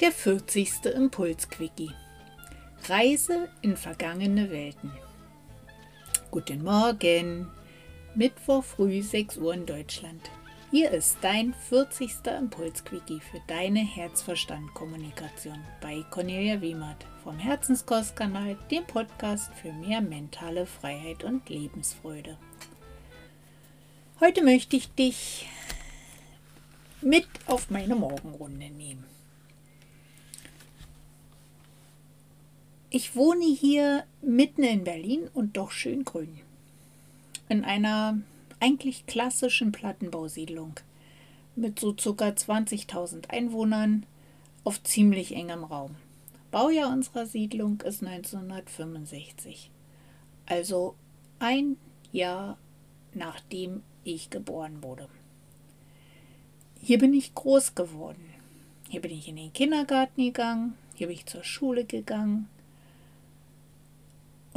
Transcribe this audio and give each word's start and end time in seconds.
Der 0.00 0.12
40. 0.12 0.84
Impulsquickie. 0.94 1.90
Reise 2.88 3.48
in 3.62 3.76
vergangene 3.76 4.48
Welten. 4.48 4.92
Guten 6.30 6.62
Morgen. 6.62 7.48
Mittwoch 8.14 8.62
früh 8.62 9.02
6 9.02 9.38
Uhr 9.38 9.54
in 9.54 9.66
Deutschland. 9.66 10.30
Hier 10.70 10.92
ist 10.92 11.18
dein 11.20 11.52
40. 11.52 12.12
Impulsquickie 12.26 13.18
für 13.18 13.40
deine 13.48 13.80
Herzverstand-Kommunikation 13.80 15.58
bei 15.80 16.04
Cornelia 16.10 16.60
Wiemert 16.60 17.04
vom 17.24 17.36
Herzenskostkanal, 17.36 18.56
dem 18.70 18.86
Podcast 18.86 19.50
für 19.60 19.72
mehr 19.72 20.00
mentale 20.00 20.66
Freiheit 20.66 21.24
und 21.24 21.48
Lebensfreude. 21.48 22.38
Heute 24.20 24.44
möchte 24.44 24.76
ich 24.76 24.94
dich 24.94 25.48
mit 27.00 27.26
auf 27.46 27.68
meine 27.70 27.96
Morgenrunde 27.96 28.70
nehmen. 28.70 29.17
Ich 32.90 33.14
wohne 33.14 33.44
hier 33.44 34.04
mitten 34.22 34.62
in 34.62 34.82
Berlin 34.82 35.28
und 35.34 35.58
doch 35.58 35.72
schön 35.72 36.04
grün. 36.04 36.40
In 37.50 37.62
einer 37.62 38.18
eigentlich 38.60 39.04
klassischen 39.04 39.72
Plattenbausiedlung 39.72 40.74
mit 41.54 41.78
so 41.78 41.92
ca. 41.92 42.28
20.000 42.28 43.28
Einwohnern 43.28 44.06
auf 44.64 44.82
ziemlich 44.82 45.34
engem 45.34 45.64
Raum. 45.64 45.96
Baujahr 46.50 46.90
unserer 46.90 47.26
Siedlung 47.26 47.82
ist 47.82 48.02
1965. 48.02 49.70
Also 50.46 50.94
ein 51.40 51.76
Jahr 52.10 52.56
nachdem 53.12 53.82
ich 54.04 54.30
geboren 54.30 54.82
wurde. 54.82 55.08
Hier 56.80 56.98
bin 56.98 57.12
ich 57.12 57.34
groß 57.34 57.74
geworden. 57.74 58.32
Hier 58.88 59.02
bin 59.02 59.10
ich 59.10 59.28
in 59.28 59.36
den 59.36 59.52
Kindergarten 59.52 60.24
gegangen, 60.24 60.74
hier 60.94 61.08
bin 61.08 61.16
ich 61.16 61.26
zur 61.26 61.44
Schule 61.44 61.84
gegangen, 61.84 62.48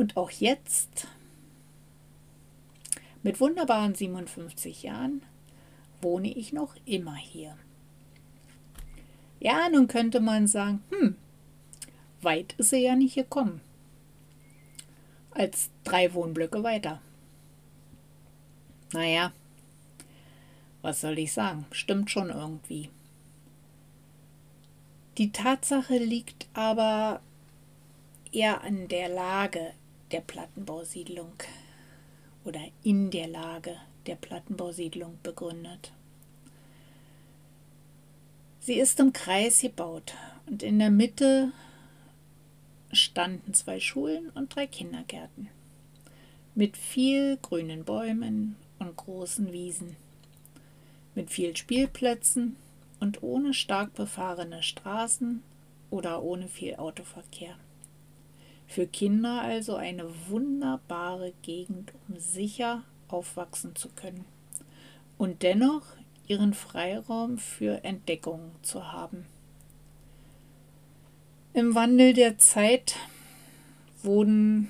und 0.01 0.17
auch 0.17 0.31
jetzt, 0.31 1.07
mit 3.21 3.39
wunderbaren 3.39 3.93
57 3.93 4.81
Jahren, 4.81 5.21
wohne 6.01 6.35
ich 6.35 6.53
noch 6.53 6.75
immer 6.85 7.15
hier. 7.15 7.55
Ja, 9.39 9.69
nun 9.69 9.87
könnte 9.87 10.19
man 10.19 10.47
sagen, 10.47 10.81
hm, 10.89 11.15
weit 12.23 12.53
ist 12.57 12.73
er 12.73 12.79
ja 12.79 12.95
nicht 12.95 13.13
gekommen. 13.13 13.61
Als 15.29 15.69
drei 15.83 16.11
Wohnblöcke 16.15 16.63
weiter. 16.63 16.99
Naja, 18.93 19.31
was 20.81 21.01
soll 21.01 21.19
ich 21.19 21.31
sagen? 21.31 21.67
Stimmt 21.71 22.09
schon 22.09 22.31
irgendwie. 22.31 22.89
Die 25.19 25.31
Tatsache 25.31 25.99
liegt 25.99 26.47
aber 26.53 27.21
eher 28.31 28.61
an 28.63 28.87
der 28.87 29.09
Lage, 29.09 29.73
der 30.11 30.21
Plattenbausiedlung 30.21 31.33
oder 32.43 32.61
in 32.83 33.11
der 33.11 33.27
Lage 33.27 33.77
der 34.05 34.15
Plattenbausiedlung 34.15 35.17
begründet. 35.23 35.91
Sie 38.59 38.75
ist 38.75 38.99
im 38.99 39.13
Kreis 39.13 39.61
gebaut 39.61 40.13
und 40.45 40.63
in 40.63 40.79
der 40.79 40.91
Mitte 40.91 41.51
standen 42.91 43.53
zwei 43.53 43.79
Schulen 43.79 44.29
und 44.31 44.55
drei 44.55 44.67
Kindergärten 44.67 45.49
mit 46.53 46.75
viel 46.75 47.37
grünen 47.37 47.85
Bäumen 47.85 48.57
und 48.79 48.95
großen 48.97 49.51
Wiesen, 49.53 49.95
mit 51.15 51.29
viel 51.29 51.55
Spielplätzen 51.55 52.57
und 52.99 53.23
ohne 53.23 53.53
stark 53.53 53.93
befahrene 53.93 54.61
Straßen 54.61 55.43
oder 55.89 56.21
ohne 56.23 56.47
viel 56.47 56.75
Autoverkehr. 56.75 57.55
Für 58.71 58.87
Kinder 58.87 59.41
also 59.41 59.75
eine 59.75 60.05
wunderbare 60.29 61.33
Gegend, 61.41 61.91
um 62.07 62.17
sicher 62.17 62.85
aufwachsen 63.09 63.75
zu 63.75 63.89
können 63.89 64.23
und 65.17 65.43
dennoch 65.43 65.81
ihren 66.25 66.53
Freiraum 66.53 67.37
für 67.37 67.83
Entdeckungen 67.83 68.51
zu 68.61 68.93
haben. 68.93 69.25
Im 71.53 71.75
Wandel 71.75 72.13
der 72.13 72.37
Zeit 72.37 72.95
wurden 74.03 74.69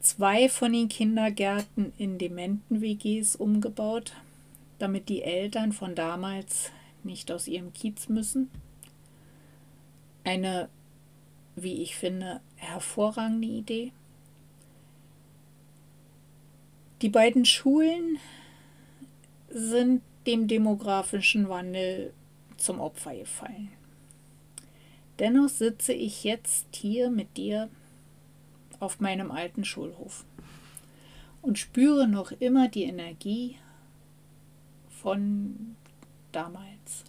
zwei 0.00 0.48
von 0.48 0.72
den 0.72 0.88
Kindergärten 0.88 1.92
in 1.98 2.16
Dementen-WGs 2.16 3.36
umgebaut, 3.36 4.14
damit 4.78 5.10
die 5.10 5.22
Eltern 5.22 5.72
von 5.72 5.94
damals 5.94 6.70
nicht 7.02 7.30
aus 7.30 7.48
ihrem 7.48 7.74
Kiez 7.74 8.08
müssen. 8.08 8.50
Eine 10.24 10.70
wie 11.56 11.82
ich 11.82 11.96
finde, 11.96 12.40
hervorragende 12.56 13.48
Idee. 13.48 13.92
Die 17.02 17.08
beiden 17.08 17.44
Schulen 17.44 18.18
sind 19.50 20.02
dem 20.26 20.48
demografischen 20.48 21.48
Wandel 21.48 22.12
zum 22.56 22.80
Opfer 22.80 23.14
gefallen. 23.14 23.70
Dennoch 25.18 25.48
sitze 25.48 25.92
ich 25.92 26.24
jetzt 26.24 26.66
hier 26.74 27.10
mit 27.10 27.36
dir 27.36 27.68
auf 28.80 29.00
meinem 29.00 29.30
alten 29.30 29.64
Schulhof 29.64 30.24
und 31.42 31.58
spüre 31.58 32.08
noch 32.08 32.32
immer 32.32 32.68
die 32.68 32.84
Energie 32.84 33.58
von 34.88 35.76
damals. 36.32 37.04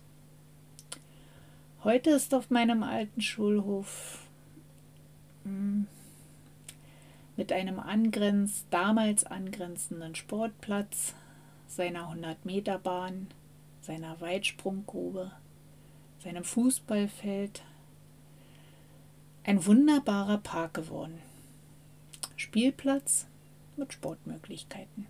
Heute 1.83 2.11
ist 2.11 2.33
auf 2.33 2.49
meinem 2.49 2.83
alten 2.83 3.21
Schulhof 3.21 4.24
mit 7.35 7.51
einem 7.51 7.79
angrenz, 7.79 8.65
damals 8.69 9.25
angrenzenden 9.25 10.15
Sportplatz, 10.15 11.13
seiner 11.67 12.11
100-Meter-Bahn, 12.11 13.27
seiner 13.81 14.19
Weitsprunggrube, 14.21 15.31
seinem 16.23 16.43
Fußballfeld. 16.43 17.63
Ein 19.43 19.65
wunderbarer 19.65 20.39
Park 20.39 20.73
geworden. 20.73 21.19
Spielplatz 22.35 23.27
mit 23.77 23.93
Sportmöglichkeiten. 23.93 25.05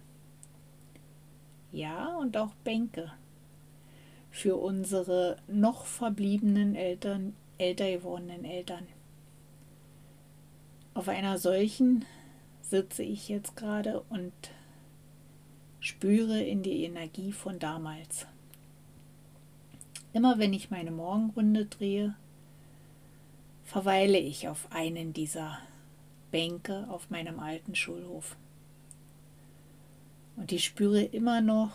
Ja, 1.71 2.15
und 2.17 2.35
auch 2.37 2.53
Bänke 2.63 3.11
für 4.31 4.57
unsere 4.57 5.37
noch 5.47 5.85
verbliebenen 5.85 6.75
Eltern, 6.75 7.33
älter 7.57 7.89
gewordenen 7.89 8.43
Eltern. 8.43 8.85
Auf 10.95 11.09
einer 11.09 11.37
solchen 11.37 12.05
sitze 12.61 13.03
ich 13.03 13.27
jetzt 13.27 13.57
gerade 13.57 13.99
und 14.09 14.31
spüre 15.81 16.41
in 16.41 16.63
die 16.63 16.85
Energie 16.85 17.33
von 17.33 17.59
damals. 17.59 18.25
Immer 20.13 20.39
wenn 20.39 20.53
ich 20.53 20.71
meine 20.71 20.91
Morgenrunde 20.91 21.65
drehe, 21.65 22.15
verweile 23.65 24.17
ich 24.17 24.47
auf 24.47 24.71
einen 24.71 25.11
dieser 25.11 25.59
Bänke 26.31 26.87
auf 26.89 27.09
meinem 27.09 27.41
alten 27.41 27.75
Schulhof. 27.75 28.37
Und 30.37 30.53
ich 30.53 30.63
spüre 30.63 31.03
immer 31.03 31.41
noch 31.41 31.73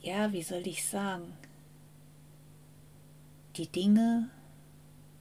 ja, 0.00 0.32
wie 0.32 0.42
soll 0.42 0.64
ich 0.68 0.86
sagen, 0.86 1.32
die 3.58 3.66
Dinge 3.66 4.30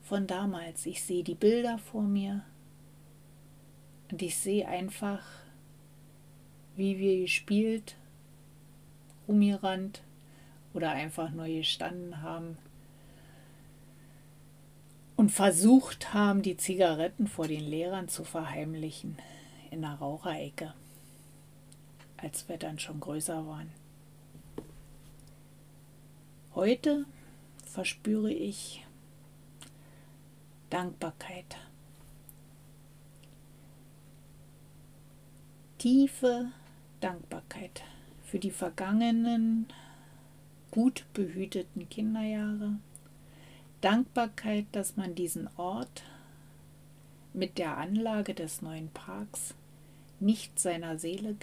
von 0.03 0.27
damals. 0.27 0.85
Ich 0.85 1.03
sehe 1.03 1.23
die 1.23 1.35
Bilder 1.35 1.77
vor 1.79 2.03
mir 2.03 2.43
und 4.11 4.21
ich 4.21 4.37
sehe 4.37 4.67
einfach, 4.67 5.23
wie 6.75 6.97
wir 6.99 7.19
gespielt, 7.19 7.97
rumgerannt 9.27 10.03
oder 10.73 10.91
einfach 10.91 11.31
nur 11.31 11.47
gestanden 11.47 12.21
haben 12.21 12.57
und 15.15 15.31
versucht 15.31 16.13
haben, 16.13 16.43
die 16.43 16.57
Zigaretten 16.57 17.27
vor 17.27 17.47
den 17.47 17.63
Lehrern 17.63 18.07
zu 18.07 18.23
verheimlichen 18.23 19.17
in 19.71 19.81
der 19.81 19.95
Raucherecke, 19.95 20.73
als 22.17 22.47
wir 22.47 22.57
dann 22.57 22.77
schon 22.79 22.99
größer 22.99 23.45
waren. 23.47 23.71
Heute 26.53 27.05
verspüre 27.77 28.33
ich 28.33 28.83
Dankbarkeit. 30.71 31.57
Tiefe 35.77 36.47
Dankbarkeit 37.01 37.83
für 38.23 38.39
die 38.39 38.49
vergangenen, 38.49 39.67
gut 40.71 41.05
behüteten 41.13 41.87
Kinderjahre. 41.87 42.79
Dankbarkeit, 43.81 44.65
dass 44.71 44.97
man 44.97 45.13
diesen 45.13 45.47
Ort 45.57 46.01
mit 47.35 47.59
der 47.59 47.77
Anlage 47.77 48.33
des 48.33 48.63
neuen 48.63 48.89
Parks 48.89 49.53
nicht 50.19 50.59
seiner 50.59 50.97
Seele 50.97 51.35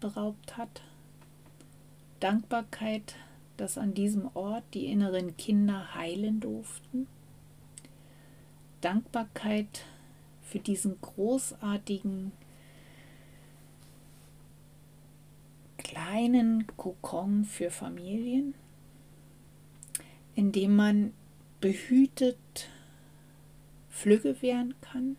beraubt 0.00 0.56
hat. 0.56 0.82
Dankbarkeit, 2.18 3.14
dass 3.58 3.76
an 3.76 3.92
diesem 3.92 4.30
Ort 4.34 4.64
die 4.72 4.86
inneren 4.86 5.36
Kinder 5.36 5.94
heilen 5.94 6.40
durften. 6.40 7.06
Dankbarkeit 8.80 9.84
für 10.42 10.60
diesen 10.60 10.98
großartigen 11.00 12.32
kleinen 15.76 16.66
Kokon 16.76 17.44
für 17.44 17.70
Familien, 17.70 18.54
in 20.34 20.52
dem 20.52 20.76
man 20.76 21.12
behütet 21.60 22.68
Flügge 23.90 24.40
wehren 24.40 24.74
kann 24.80 25.16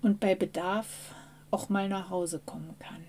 und 0.00 0.18
bei 0.18 0.34
Bedarf 0.34 1.14
auch 1.50 1.68
mal 1.68 1.88
nach 1.88 2.08
Hause 2.08 2.40
kommen 2.46 2.74
kann. 2.78 3.04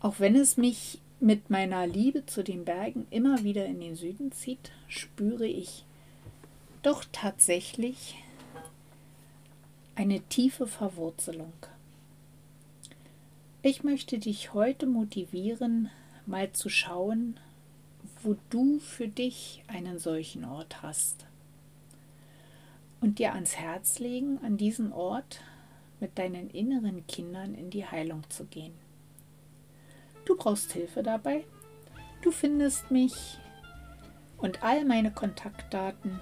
Auch 0.00 0.20
wenn 0.20 0.36
es 0.36 0.56
mich 0.56 1.00
mit 1.20 1.50
meiner 1.50 1.86
Liebe 1.86 2.24
zu 2.26 2.44
den 2.44 2.64
Bergen 2.64 3.06
immer 3.10 3.42
wieder 3.42 3.66
in 3.66 3.80
den 3.80 3.96
Süden 3.96 4.30
zieht, 4.30 4.70
spüre 4.86 5.46
ich 5.46 5.84
doch 6.82 7.04
tatsächlich 7.10 8.16
eine 9.96 10.20
tiefe 10.20 10.68
Verwurzelung. 10.68 11.52
Ich 13.62 13.82
möchte 13.82 14.18
dich 14.18 14.54
heute 14.54 14.86
motivieren, 14.86 15.90
mal 16.26 16.52
zu 16.52 16.68
schauen, 16.68 17.40
wo 18.22 18.36
du 18.50 18.78
für 18.78 19.08
dich 19.08 19.64
einen 19.66 19.98
solchen 19.98 20.44
Ort 20.44 20.82
hast. 20.82 21.26
Und 23.00 23.18
dir 23.18 23.34
ans 23.34 23.56
Herz 23.56 23.98
legen, 23.98 24.38
an 24.44 24.56
diesen 24.56 24.92
Ort 24.92 25.40
mit 25.98 26.16
deinen 26.18 26.50
inneren 26.50 27.04
Kindern 27.08 27.54
in 27.54 27.70
die 27.70 27.84
Heilung 27.84 28.22
zu 28.28 28.44
gehen. 28.44 28.74
Du 30.28 30.36
brauchst 30.36 30.72
Hilfe 30.72 31.02
dabei. 31.02 31.46
Du 32.20 32.30
findest 32.30 32.90
mich 32.90 33.38
und 34.36 34.62
all 34.62 34.84
meine 34.84 35.10
Kontaktdaten 35.10 36.20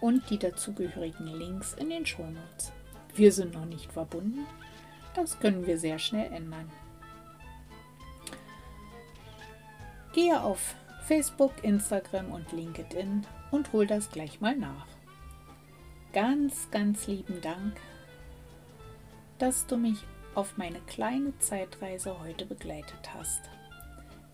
und 0.00 0.30
die 0.30 0.38
dazugehörigen 0.38 1.26
Links 1.26 1.74
in 1.74 1.90
den 1.90 2.06
Shownotes. 2.06 2.70
Wir 3.16 3.32
sind 3.32 3.54
noch 3.54 3.64
nicht 3.64 3.92
verbunden. 3.92 4.46
Das 5.16 5.40
können 5.40 5.66
wir 5.66 5.80
sehr 5.80 5.98
schnell 5.98 6.32
ändern. 6.32 6.70
Gehe 10.12 10.40
auf 10.40 10.76
Facebook, 11.02 11.64
Instagram 11.64 12.30
und 12.30 12.52
LinkedIn 12.52 13.26
und 13.50 13.72
hol 13.72 13.88
das 13.88 14.12
gleich 14.12 14.40
mal 14.40 14.54
nach. 14.54 14.86
Ganz, 16.12 16.70
ganz 16.70 17.08
lieben 17.08 17.40
Dank, 17.40 17.80
dass 19.38 19.66
du 19.66 19.76
mich 19.76 20.04
auf 20.38 20.56
meine 20.56 20.78
kleine 20.82 21.36
Zeitreise 21.40 22.20
heute 22.20 22.46
begleitet 22.46 23.12
hast. 23.12 23.40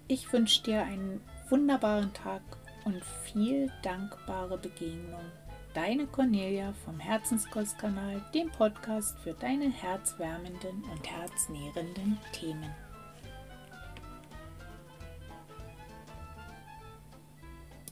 Ich 0.06 0.30
wünsche 0.34 0.62
dir 0.62 0.82
einen 0.82 1.22
wunderbaren 1.48 2.12
Tag 2.12 2.42
und 2.84 3.02
viel 3.02 3.72
dankbare 3.82 4.58
Begegnung. 4.58 5.24
Deine 5.72 6.06
Cornelia 6.06 6.74
vom 6.84 7.00
Herzenskostkanal, 7.00 8.22
dem 8.34 8.50
Podcast 8.50 9.18
für 9.20 9.32
deine 9.32 9.70
herzwärmenden 9.72 10.84
und 10.92 11.10
herznährenden 11.10 12.18
Themen. 12.32 12.83